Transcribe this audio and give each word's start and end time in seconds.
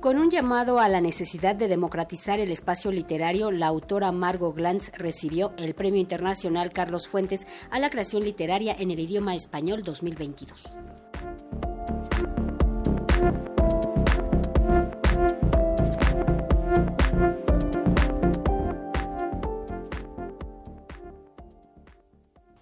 Con 0.00 0.16
un 0.16 0.30
llamado 0.30 0.80
a 0.80 0.88
la 0.88 1.02
necesidad 1.02 1.54
de 1.54 1.68
democratizar 1.68 2.40
el 2.40 2.50
espacio 2.50 2.90
literario, 2.90 3.50
la 3.50 3.66
autora 3.66 4.10
Margot 4.12 4.56
Glantz 4.56 4.90
recibió 4.96 5.52
el 5.58 5.74
Premio 5.74 6.00
Internacional 6.00 6.72
Carlos 6.72 7.06
Fuentes 7.06 7.46
a 7.70 7.78
la 7.78 7.90
creación 7.90 8.24
literaria 8.24 8.74
en 8.78 8.90
el 8.90 9.00
idioma 9.00 9.34
español 9.34 9.82
2022. 9.84 10.74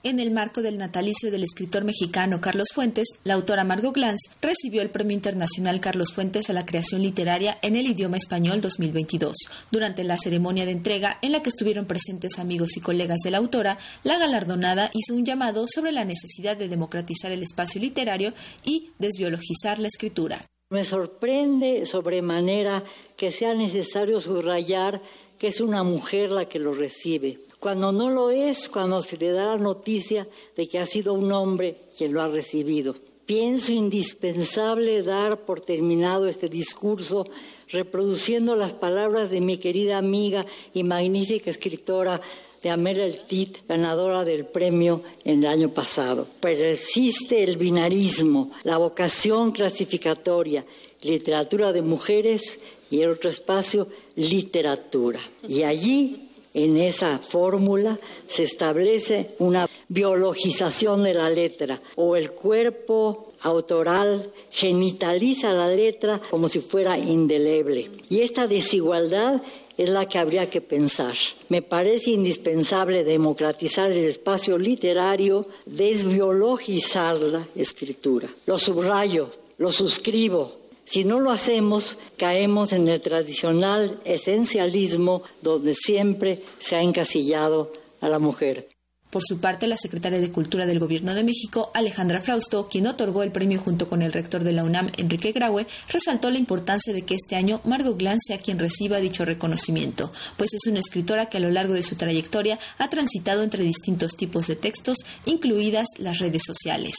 En 0.04 0.20
el 0.20 0.30
marco 0.30 0.62
del 0.62 0.78
natalicio 0.78 1.32
del 1.32 1.42
escritor 1.42 1.82
mexicano 1.82 2.40
Carlos 2.40 2.68
Fuentes, 2.72 3.08
la 3.24 3.34
autora 3.34 3.64
Margot 3.64 3.92
Glantz 3.92 4.30
recibió 4.40 4.80
el 4.80 4.90
Premio 4.90 5.16
Internacional 5.16 5.80
Carlos 5.80 6.12
Fuentes 6.12 6.48
a 6.48 6.52
la 6.52 6.64
creación 6.64 7.02
literaria 7.02 7.58
en 7.62 7.74
el 7.74 7.88
idioma 7.88 8.16
español 8.16 8.60
2022. 8.60 9.34
Durante 9.72 10.04
la 10.04 10.16
ceremonia 10.16 10.66
de 10.66 10.70
entrega, 10.70 11.18
en 11.20 11.32
la 11.32 11.42
que 11.42 11.48
estuvieron 11.48 11.86
presentes 11.86 12.38
amigos 12.38 12.76
y 12.76 12.80
colegas 12.80 13.18
de 13.24 13.32
la 13.32 13.38
autora, 13.38 13.76
la 14.04 14.18
galardonada 14.18 14.88
hizo 14.94 15.14
un 15.14 15.24
llamado 15.24 15.66
sobre 15.66 15.90
la 15.90 16.04
necesidad 16.04 16.56
de 16.56 16.68
democratizar 16.68 17.32
el 17.32 17.42
espacio 17.42 17.80
literario 17.80 18.32
y 18.64 18.92
desbiologizar 19.00 19.80
la 19.80 19.88
escritura. 19.88 20.46
Me 20.70 20.84
sorprende 20.84 21.86
sobremanera 21.86 22.84
que 23.16 23.32
sea 23.32 23.52
necesario 23.52 24.20
subrayar 24.20 25.02
que 25.38 25.48
es 25.48 25.60
una 25.60 25.82
mujer 25.82 26.30
la 26.30 26.44
que 26.44 26.60
lo 26.60 26.72
recibe 26.72 27.40
cuando 27.60 27.92
no 27.92 28.10
lo 28.10 28.30
es, 28.30 28.68
cuando 28.68 29.02
se 29.02 29.16
le 29.16 29.30
da 29.30 29.56
la 29.56 29.56
noticia 29.56 30.28
de 30.56 30.68
que 30.68 30.78
ha 30.78 30.86
sido 30.86 31.14
un 31.14 31.32
hombre 31.32 31.76
quien 31.96 32.12
lo 32.12 32.22
ha 32.22 32.28
recibido. 32.28 32.94
Pienso 33.26 33.72
indispensable 33.72 35.02
dar 35.02 35.40
por 35.40 35.60
terminado 35.60 36.26
este 36.26 36.48
discurso 36.48 37.26
reproduciendo 37.70 38.56
las 38.56 38.72
palabras 38.72 39.30
de 39.30 39.40
mi 39.40 39.58
querida 39.58 39.98
amiga 39.98 40.46
y 40.72 40.82
magnífica 40.82 41.50
escritora 41.50 42.20
de 42.62 42.70
Amelia 42.70 43.26
Tit, 43.26 43.58
ganadora 43.68 44.24
del 44.24 44.46
premio 44.46 45.02
en 45.24 45.40
el 45.40 45.46
año 45.46 45.68
pasado. 45.68 46.26
Persiste 46.40 47.44
el 47.44 47.56
binarismo, 47.56 48.50
la 48.64 48.78
vocación 48.78 49.52
clasificatoria, 49.52 50.64
literatura 51.02 51.72
de 51.72 51.82
mujeres 51.82 52.58
y 52.90 53.02
el 53.02 53.10
otro 53.10 53.30
espacio, 53.30 53.86
literatura. 54.16 55.20
Y 55.46 55.62
allí 55.62 56.27
en 56.64 56.76
esa 56.76 57.18
fórmula 57.18 57.98
se 58.26 58.42
establece 58.42 59.30
una 59.38 59.68
biologización 59.88 61.02
de 61.02 61.14
la 61.14 61.30
letra 61.30 61.80
o 61.96 62.16
el 62.16 62.30
cuerpo 62.32 63.32
autoral 63.42 64.30
genitaliza 64.50 65.52
la 65.52 65.68
letra 65.68 66.20
como 66.30 66.48
si 66.48 66.60
fuera 66.60 66.98
indeleble. 66.98 67.90
Y 68.10 68.20
esta 68.20 68.46
desigualdad 68.46 69.40
es 69.76 69.88
la 69.88 70.08
que 70.08 70.18
habría 70.18 70.50
que 70.50 70.60
pensar. 70.60 71.14
Me 71.48 71.62
parece 71.62 72.10
indispensable 72.10 73.04
democratizar 73.04 73.92
el 73.92 74.04
espacio 74.04 74.58
literario, 74.58 75.46
desbiologizar 75.66 77.16
la 77.20 77.46
escritura. 77.54 78.28
Lo 78.46 78.58
subrayo, 78.58 79.30
lo 79.58 79.70
suscribo, 79.70 80.56
si 80.88 81.04
no 81.04 81.20
lo 81.20 81.30
hacemos, 81.30 81.98
caemos 82.16 82.72
en 82.72 82.88
el 82.88 83.02
tradicional 83.02 84.00
esencialismo 84.06 85.22
donde 85.42 85.74
siempre 85.74 86.42
se 86.58 86.76
ha 86.76 86.82
encasillado 86.82 87.70
a 88.00 88.08
la 88.08 88.18
mujer. 88.18 88.70
Por 89.10 89.22
su 89.22 89.40
parte, 89.40 89.66
la 89.66 89.76
secretaria 89.78 90.20
de 90.20 90.30
Cultura 90.30 90.66
del 90.66 90.78
Gobierno 90.78 91.14
de 91.14 91.24
México, 91.24 91.70
Alejandra 91.72 92.20
Frausto, 92.20 92.68
quien 92.68 92.86
otorgó 92.86 93.22
el 93.22 93.32
premio 93.32 93.58
junto 93.58 93.88
con 93.88 94.02
el 94.02 94.12
rector 94.12 94.44
de 94.44 94.52
la 94.52 94.64
UNAM, 94.64 94.90
Enrique 94.98 95.32
Graue, 95.32 95.66
resaltó 95.90 96.30
la 96.30 96.36
importancia 96.36 96.92
de 96.92 97.02
que 97.02 97.14
este 97.14 97.36
año 97.36 97.62
Margot 97.64 97.96
Glantz 97.96 98.24
sea 98.26 98.38
quien 98.38 98.58
reciba 98.58 98.98
dicho 98.98 99.24
reconocimiento, 99.24 100.12
pues 100.36 100.52
es 100.52 100.66
una 100.66 100.80
escritora 100.80 101.26
que 101.26 101.38
a 101.38 101.40
lo 101.40 101.50
largo 101.50 101.72
de 101.72 101.82
su 101.82 101.96
trayectoria 101.96 102.58
ha 102.76 102.90
transitado 102.90 103.42
entre 103.42 103.64
distintos 103.64 104.16
tipos 104.16 104.46
de 104.46 104.56
textos, 104.56 104.98
incluidas 105.24 105.86
las 105.98 106.18
redes 106.18 106.42
sociales. 106.46 106.94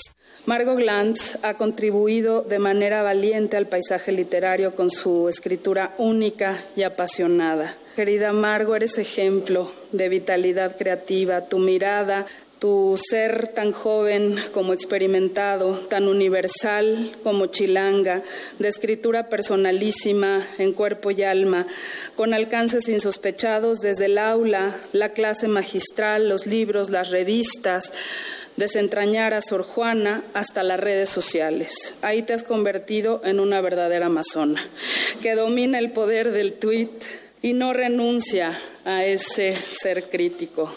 Margot 0.46 0.78
Glantz 0.78 1.38
ha 1.44 1.56
contribuido 1.56 2.42
de 2.42 2.58
manera 2.58 3.04
valiente 3.04 3.58
al 3.58 3.68
paisaje 3.68 4.12
literario 4.12 4.74
con 4.74 4.90
su 4.90 5.30
escritura 5.30 5.94
única 5.98 6.64
y 6.76 6.84
apasionada. 6.84 7.76
Querida 8.00 8.32
Margo, 8.32 8.78
eres 8.78 8.98
ejemplo 8.98 9.70
de 9.92 10.08
vitalidad 10.08 10.78
creativa, 10.78 11.50
tu 11.50 11.58
mirada, 11.58 12.26
tu 12.58 12.98
ser 12.98 13.50
tan 13.50 13.74
joven 13.74 14.38
como 14.54 14.72
experimentado, 14.72 15.78
tan 15.90 16.08
universal 16.08 17.12
como 17.24 17.48
chilanga, 17.48 18.22
de 18.58 18.70
escritura 18.70 19.28
personalísima 19.28 20.48
en 20.60 20.72
cuerpo 20.72 21.12
y 21.12 21.24
alma, 21.24 21.68
con 22.16 22.34
alcances 22.34 22.88
insospechados 22.88 23.80
desde 23.82 24.06
el 24.06 24.18
aula, 24.18 24.78
la 24.94 25.10
clase 25.10 25.50
magistral, 25.50 26.30
los 26.30 26.48
libros, 26.48 26.90
las 26.90 27.10
revistas, 27.10 27.92
desentrañar 28.56 29.34
a 29.34 29.42
Sor 29.42 29.64
Juana 29.64 30.24
hasta 30.34 30.64
las 30.64 30.80
redes 30.80 31.10
sociales. 31.10 31.96
Ahí 32.02 32.22
te 32.22 32.32
has 32.32 32.44
convertido 32.44 33.20
en 33.26 33.42
una 33.42 33.60
verdadera 33.60 34.06
amazona, 34.06 34.66
que 35.22 35.36
domina 35.36 35.80
el 35.80 35.92
poder 35.92 36.32
del 36.32 36.54
tweet 36.54 36.88
y 37.42 37.54
no 37.54 37.74
renuncia 37.74 38.58
a 38.86 39.06
ese 39.06 39.54
ser 39.54 40.10
crítico. 40.10 40.74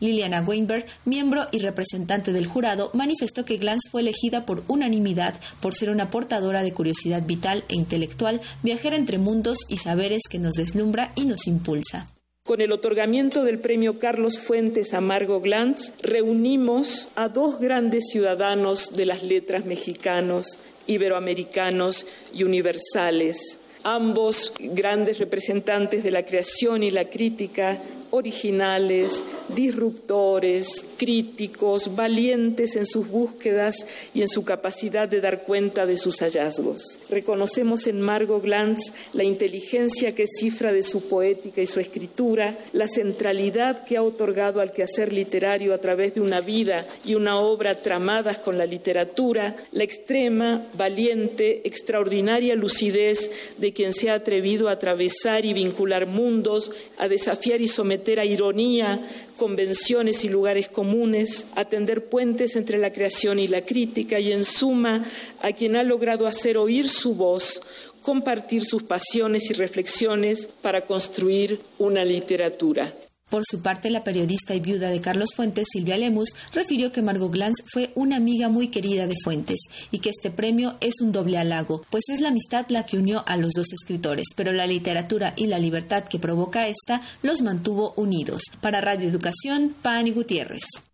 Liliana 0.00 0.42
Weinberg, 0.42 0.84
miembro 1.04 1.46
y 1.52 1.60
representante 1.60 2.32
del 2.32 2.46
jurado, 2.46 2.90
manifestó 2.94 3.44
que 3.44 3.58
Glantz 3.58 3.88
fue 3.90 4.00
elegida 4.00 4.44
por 4.44 4.64
unanimidad 4.66 5.34
por 5.60 5.74
ser 5.74 5.90
una 5.90 6.10
portadora 6.10 6.62
de 6.62 6.72
curiosidad 6.72 7.22
vital 7.24 7.64
e 7.68 7.76
intelectual, 7.76 8.40
viajera 8.62 8.96
entre 8.96 9.18
mundos 9.18 9.58
y 9.68 9.76
saberes 9.76 10.22
que 10.28 10.38
nos 10.38 10.54
deslumbra 10.54 11.12
y 11.14 11.26
nos 11.26 11.46
impulsa. 11.46 12.08
Con 12.42 12.60
el 12.60 12.72
otorgamiento 12.72 13.44
del 13.44 13.58
premio 13.58 13.98
Carlos 13.98 14.38
Fuentes 14.38 14.92
a 14.92 15.00
Margot 15.00 15.42
Glantz, 15.42 15.92
reunimos 16.02 17.08
a 17.14 17.28
dos 17.28 17.58
grandes 17.58 18.04
ciudadanos 18.10 18.94
de 18.94 19.06
las 19.06 19.22
letras 19.22 19.64
mexicanos, 19.64 20.58
iberoamericanos 20.86 22.04
y 22.34 22.42
universales, 22.42 23.58
ambos 23.84 24.52
grandes 24.58 25.18
representantes 25.18 26.02
de 26.02 26.10
la 26.10 26.24
creación 26.24 26.82
y 26.82 26.90
la 26.90 27.04
crítica 27.04 27.78
originales, 28.10 29.22
disruptores, 29.48 30.84
críticos, 30.96 31.94
valientes 31.96 32.76
en 32.76 32.86
sus 32.86 33.08
búsquedas 33.08 33.86
y 34.14 34.22
en 34.22 34.28
su 34.28 34.44
capacidad 34.44 35.08
de 35.08 35.20
dar 35.20 35.42
cuenta 35.42 35.86
de 35.86 35.96
sus 35.96 36.20
hallazgos. 36.20 37.00
Reconocemos 37.08 37.86
en 37.86 38.00
Margot 38.00 38.42
Glantz 38.42 38.92
la 39.12 39.24
inteligencia 39.24 40.14
que 40.14 40.26
cifra 40.26 40.72
de 40.72 40.82
su 40.82 41.08
poética 41.08 41.62
y 41.62 41.66
su 41.66 41.80
escritura, 41.80 42.56
la 42.72 42.88
centralidad 42.88 43.84
que 43.84 43.96
ha 43.96 44.02
otorgado 44.02 44.60
al 44.60 44.72
quehacer 44.72 45.12
literario 45.12 45.74
a 45.74 45.78
través 45.78 46.14
de 46.14 46.20
una 46.20 46.40
vida 46.40 46.86
y 47.04 47.14
una 47.14 47.38
obra 47.38 47.74
tramadas 47.76 48.38
con 48.38 48.58
la 48.58 48.66
literatura, 48.66 49.56
la 49.72 49.84
extrema, 49.84 50.66
valiente, 50.76 51.62
extraordinaria 51.66 52.54
lucidez 52.54 53.30
de 53.58 53.72
quien 53.72 53.92
se 53.92 54.10
ha 54.10 54.14
atrevido 54.14 54.68
a 54.68 54.72
atravesar 54.72 55.44
y 55.44 55.52
vincular 55.52 56.06
mundos, 56.06 56.72
a 56.98 57.08
desafiar 57.08 57.60
y 57.60 57.68
someter 57.68 58.20
a 58.20 58.24
ironía, 58.24 59.00
convenciones 59.36 60.24
y 60.24 60.28
lugares 60.28 60.68
comunes, 60.68 61.46
atender 61.54 62.04
puentes 62.06 62.56
entre 62.56 62.78
la 62.78 62.92
creación 62.92 63.38
y 63.38 63.48
la 63.48 63.62
crítica 63.62 64.18
y, 64.18 64.32
en 64.32 64.44
suma, 64.44 65.04
a 65.42 65.52
quien 65.52 65.76
ha 65.76 65.82
logrado 65.82 66.26
hacer 66.26 66.56
oír 66.56 66.88
su 66.88 67.14
voz, 67.14 67.62
compartir 68.02 68.64
sus 68.64 68.82
pasiones 68.82 69.50
y 69.50 69.54
reflexiones 69.54 70.46
para 70.62 70.82
construir 70.82 71.60
una 71.78 72.04
literatura. 72.04 72.92
Por 73.30 73.42
su 73.48 73.62
parte, 73.62 73.90
la 73.90 74.04
periodista 74.04 74.54
y 74.54 74.60
viuda 74.60 74.90
de 74.90 75.00
Carlos 75.00 75.30
Fuentes, 75.34 75.66
Silvia 75.72 75.96
Lemus, 75.96 76.30
refirió 76.52 76.92
que 76.92 77.02
Margot 77.02 77.32
Glantz 77.32 77.62
fue 77.72 77.90
una 77.94 78.16
amiga 78.16 78.48
muy 78.48 78.68
querida 78.68 79.06
de 79.06 79.16
Fuentes 79.22 79.60
y 79.90 79.98
que 79.98 80.10
este 80.10 80.30
premio 80.30 80.76
es 80.80 80.94
un 81.00 81.12
doble 81.12 81.38
halago, 81.38 81.84
pues 81.90 82.04
es 82.08 82.20
la 82.20 82.28
amistad 82.28 82.66
la 82.68 82.86
que 82.86 82.98
unió 82.98 83.24
a 83.26 83.36
los 83.36 83.52
dos 83.52 83.72
escritores, 83.72 84.28
pero 84.36 84.52
la 84.52 84.66
literatura 84.66 85.32
y 85.36 85.46
la 85.46 85.58
libertad 85.58 86.04
que 86.04 86.18
provoca 86.18 86.68
esta 86.68 87.00
los 87.22 87.42
mantuvo 87.42 87.94
unidos. 87.96 88.42
Para 88.60 88.80
Radio 88.80 89.08
Educación, 89.08 89.74
Pani 89.82 90.10
Gutiérrez. 90.10 90.93